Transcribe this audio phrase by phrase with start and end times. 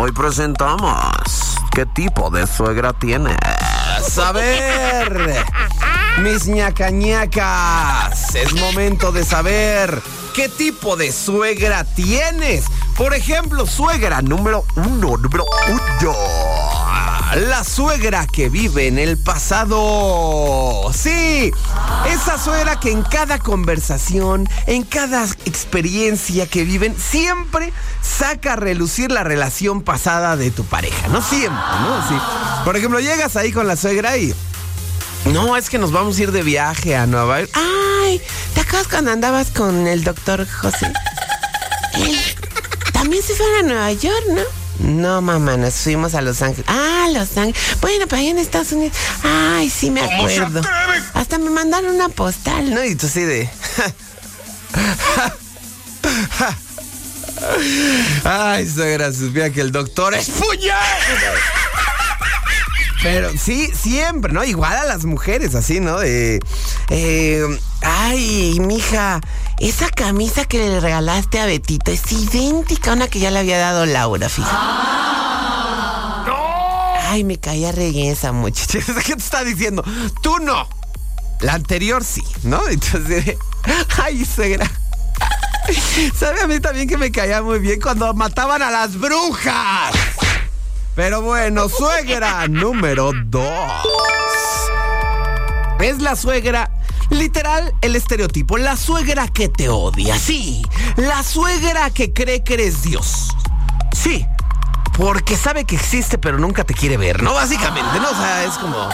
[0.00, 3.36] Hoy presentamos qué tipo de suegra tienes.
[4.16, 5.44] A ver,
[6.22, 10.00] mis ñacañacas, es momento de saber
[10.36, 12.66] qué tipo de suegra tienes.
[12.96, 16.77] Por ejemplo, suegra número uno, número uno.
[17.34, 20.90] La suegra que vive en el pasado.
[20.94, 21.52] Sí,
[22.08, 27.72] esa suegra que en cada conversación, en cada experiencia que viven, siempre
[28.02, 31.08] saca a relucir la relación pasada de tu pareja.
[31.08, 32.64] No siempre, ¿no?
[32.64, 34.34] Por ejemplo, llegas ahí con la suegra y...
[35.26, 37.52] No, es que nos vamos a ir de viaje a Nueva York.
[37.54, 38.22] Ay,
[38.54, 40.90] ¿te acuerdas cuando andabas con el doctor José?
[42.92, 44.57] También se fueron a Nueva York, ¿no?
[44.78, 46.66] No, mamá, nos fuimos a Los Ángeles.
[46.68, 47.60] Ah, Los Ángeles.
[47.80, 48.96] Bueno, pero ahí en Estados Unidos.
[49.22, 50.62] Ay, sí me acuerdo.
[51.14, 52.84] Hasta me mandaron una postal, ¿no?
[52.84, 53.48] Y tú sí de.
[58.24, 60.76] Ay, suegra, supiera que el doctor es puñal.
[63.02, 64.42] Pero sí, siempre, ¿no?
[64.42, 66.00] Igual a las mujeres, así, ¿no?
[66.00, 66.40] De,
[66.90, 67.44] eh,
[67.82, 69.20] ay, mija,
[69.60, 73.58] esa camisa que le regalaste a Betito es idéntica a una que ya le había
[73.58, 74.56] dado Laura, fíjate.
[77.10, 78.78] Ay, me caía re esa muchacha.
[79.06, 79.82] ¿Qué te está diciendo?
[80.22, 80.68] Tú no.
[81.40, 82.66] La anterior sí, ¿no?
[82.68, 83.36] Entonces,
[84.02, 84.70] ay, suegra.
[86.14, 89.94] ¿Sabe a mí también que me caía muy bien cuando mataban a las brujas?
[90.94, 93.70] Pero bueno, suegra número dos.
[95.80, 96.70] Es la suegra,
[97.10, 98.58] literal, el estereotipo.
[98.58, 100.62] La suegra que te odia, sí.
[100.96, 103.28] La suegra que cree que eres Dios.
[103.92, 104.26] Sí.
[104.96, 107.32] Porque sabe que existe, pero nunca te quiere ver, ¿no?
[107.34, 108.10] Básicamente, ¿no?
[108.10, 108.88] O sea, es como.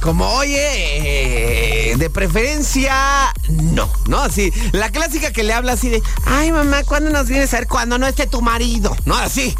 [0.00, 4.18] Como, oye, eh, de preferencia, no, ¿no?
[4.20, 7.68] Así, la clásica que le habla así de, ay mamá, ¿cuándo nos vienes a ver?
[7.68, 9.16] Cuando no esté tu marido, ¿no?
[9.16, 9.56] Así.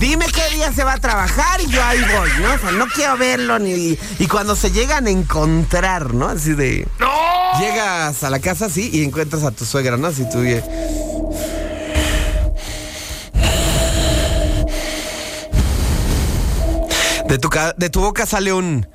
[0.00, 2.54] Dime qué día se va a trabajar y yo ahí voy, ¿no?
[2.54, 3.98] O sea, no quiero verlo ni.
[4.18, 6.26] Y cuando se llegan a encontrar, ¿no?
[6.28, 6.88] Así de.
[6.98, 7.60] ¡No!
[7.60, 10.06] Llegas a la casa así y encuentras a tu suegra, ¿no?
[10.08, 10.42] Así tú.
[10.42, 10.60] y-
[17.28, 18.86] De tu, de tu boca sale un.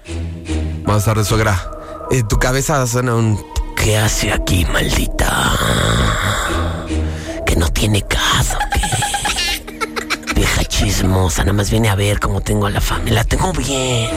[0.84, 1.72] Buenas tardes, suegra.
[2.12, 3.42] Y tu cabeza suena un.
[3.76, 5.54] ¿Qué hace aquí, maldita?
[7.46, 8.82] Que no tiene casa, ¿qué?
[10.64, 13.16] Chismosa, nada más viene a ver cómo tengo a la familia.
[13.16, 14.10] La tengo bien.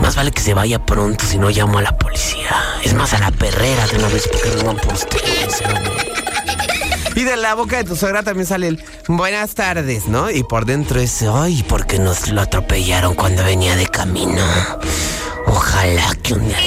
[0.00, 2.56] Más vale que se vaya pronto, si no llamo a la policía.
[2.84, 4.94] Es más, a la perrera de una vez porque no van por.
[7.16, 10.30] Y de la boca de tu suegra también sale el buenas tardes, ¿no?
[10.30, 14.44] Y por dentro es, ay, porque nos lo atropellaron cuando venía de camino.
[15.46, 16.58] Ojalá que un día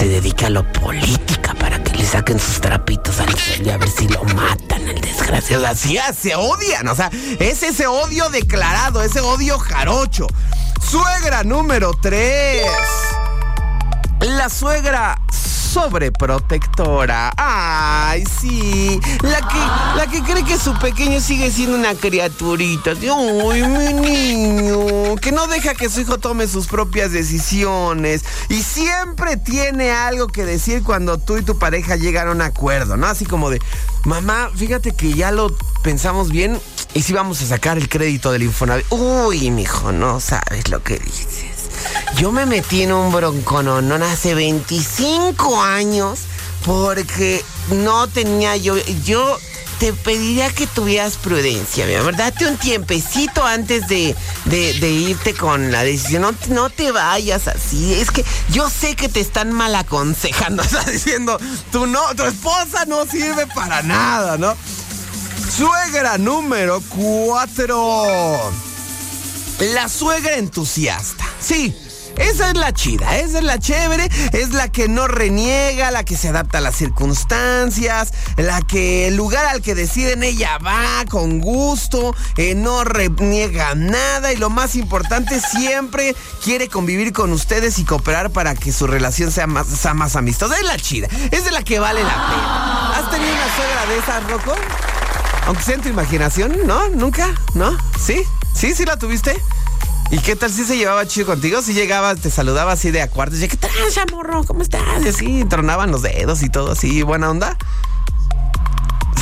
[0.00, 3.76] se, dedique a lo política para que le saquen sus trapitos al sol y a
[3.76, 5.66] ver si lo matan al desgraciado.
[5.66, 10.26] Así ah, se odian, o sea, es ese odio declarado, ese odio jarocho.
[10.80, 12.62] Suegra número 3.
[14.20, 15.20] La suegra
[15.70, 17.32] sobreprotectora.
[17.36, 19.00] Ay, sí.
[19.22, 19.58] La que,
[19.96, 22.92] la que cree que su pequeño sigue siendo una criaturita.
[22.92, 25.16] Ay, mi niño.
[25.16, 28.24] Que no deja que su hijo tome sus propias decisiones.
[28.48, 32.96] Y siempre tiene algo que decir cuando tú y tu pareja llegan a un acuerdo,
[32.96, 33.06] ¿no?
[33.06, 33.60] Así como de,
[34.04, 36.60] mamá, fíjate que ya lo pensamos bien.
[36.94, 38.86] Y si vamos a sacar el crédito del Infonavit.
[38.90, 41.59] Uy, mijo, no sabes lo que dices.
[42.16, 46.20] Yo me metí en un broncononón hace 25 años
[46.64, 48.76] porque no tenía yo.
[49.04, 49.38] Yo
[49.78, 52.14] te pediría que tuvieras prudencia, mi amor.
[52.14, 54.14] Date un tiempecito antes de,
[54.44, 56.20] de- irte con la decisión.
[56.22, 57.94] No, no te vayas así.
[57.94, 60.62] Es que yo sé que te están mal aconsejando.
[60.64, 61.38] Estás diciendo,
[61.72, 64.54] tu, no, tu esposa no sirve para nada, ¿no?
[65.56, 68.69] Suegra número 4.
[69.60, 71.24] La suegra entusiasta.
[71.38, 71.76] Sí.
[72.16, 76.16] Esa es la chida, esa es la chévere, es la que no reniega, la que
[76.16, 81.40] se adapta a las circunstancias, la que el lugar al que deciden ella va con
[81.40, 87.84] gusto, eh, no reniega nada y lo más importante, siempre quiere convivir con ustedes y
[87.84, 90.56] cooperar para que su relación sea más, sea más amistosa.
[90.56, 92.98] Es la chida, es de la que vale la pena.
[92.98, 94.54] ¿Has tenido una suegra de esas, Rocco?
[95.46, 96.88] Aunque sea en tu imaginación, ¿no?
[96.88, 97.28] ¿Nunca?
[97.54, 97.76] ¿No?
[97.98, 98.26] ¿Sí?
[98.54, 98.74] ¿Sí?
[98.74, 99.40] ¿Sí la tuviste?
[100.10, 101.62] ¿Y qué tal si se llevaba chido contigo?
[101.62, 104.42] Si llegaba, te saludaba así de a cuartos, y, ¿qué tranza, morro?
[104.44, 104.82] ¿Cómo estás?
[105.04, 107.56] Y así, tronaban los dedos y todo así, buena onda.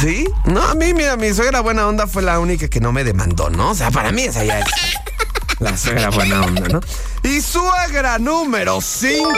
[0.01, 0.29] ¿Sí?
[0.45, 3.51] No, a mí, mira, mi suegra buena onda fue la única que no me demandó,
[3.51, 3.71] ¿no?
[3.71, 4.67] O sea, para mí esa ya es
[5.59, 6.81] la suegra buena onda, ¿no?
[7.23, 9.29] Y suegra número 5.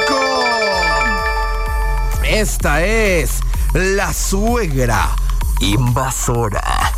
[2.24, 3.40] Esta es
[3.72, 5.16] la suegra
[5.60, 6.92] invasora.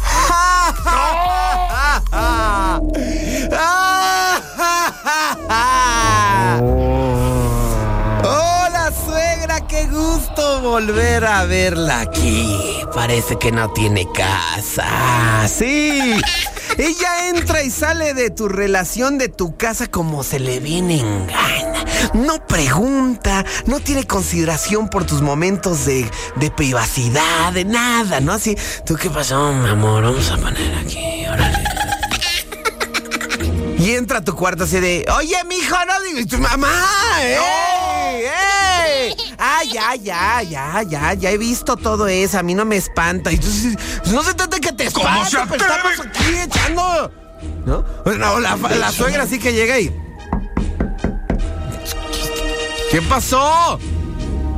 [10.73, 12.81] Volver a verla aquí.
[12.95, 15.47] Parece que no tiene casa.
[15.49, 16.21] Sí.
[16.79, 21.27] Ella entra y sale de tu relación, de tu casa, como se le viene en
[21.27, 21.85] gana.
[22.15, 28.33] No pregunta, no tiene consideración por tus momentos de, de privacidad, de nada, ¿no?
[28.33, 28.57] Así,
[28.87, 30.05] ¿tú qué pasó, mi amor?
[30.05, 31.65] Vamos a poner aquí, órale.
[33.79, 36.73] Y entra a tu cuarto así de, oye, mijo, no digas, tu mamá,
[37.21, 37.37] ¡eh!
[38.25, 38.62] ¡eh!
[39.45, 43.33] Ah, ya, ya, ya, ya, ya he visto todo eso, a mí no me espanta.
[43.33, 47.13] Y entonces, no se trata de que te ¿Cómo se espante, pero estamos aquí echando.
[47.67, 47.85] ¿No?
[48.05, 49.89] No, la, la suegra sí que llega y.
[52.93, 53.81] ¿Qué pasó?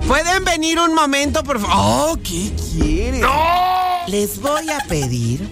[0.06, 1.76] ¿Pueden venir un momento, por favor?
[1.78, 3.22] Oh, ¿qué quieren?
[3.22, 4.06] ¡No!
[4.06, 5.48] Les voy a pedir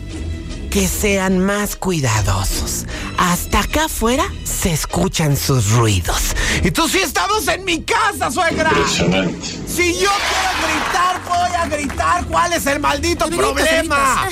[0.70, 2.84] que sean más cuidadosos.
[3.22, 6.34] Hasta acá afuera se escuchan sus ruidos.
[6.64, 8.68] Y tú sí estamos en mi casa, suegra.
[8.70, 9.46] Impresionante.
[9.46, 12.24] Si yo quiero gritar, voy a gritar.
[12.26, 14.28] ¿Cuál es el maldito problema?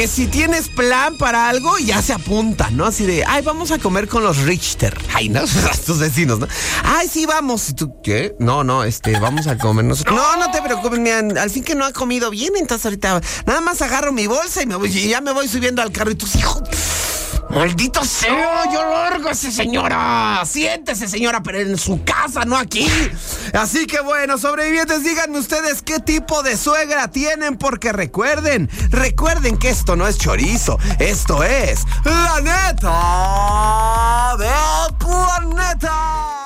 [0.00, 2.86] Que si tienes plan para algo, ya se apunta, ¿no?
[2.86, 4.96] Así de, ay, vamos a comer con los Richter.
[5.14, 5.42] Ay, ¿no?
[5.86, 6.48] Tus vecinos, ¿no?
[6.82, 7.68] Ay, sí, vamos.
[7.68, 8.34] ¿Y tú qué?
[8.38, 10.16] No, no, este, vamos a comer nosotros.
[10.16, 13.60] No, no te preocupes, mira, al fin que no ha comido bien, entonces ahorita nada
[13.60, 16.14] más agarro mi bolsa y, me voy, y ya me voy subiendo al carro y
[16.14, 16.62] tus hijos.
[17.50, 20.42] Maldito sea, yo largo ese señora.
[20.46, 22.86] Siéntese, señora, pero en su casa, no aquí.
[23.52, 29.70] Así que bueno, sobrevivientes, díganme ustedes qué tipo de suegra tienen, porque recuerden, recuerden que
[29.70, 36.39] esto no es chorizo, esto es la neta del planeta.